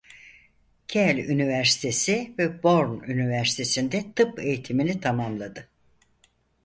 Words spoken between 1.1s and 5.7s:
Üniversitesi ve Bonn Üniversitesi'nde tıp eğitimini tamamladı.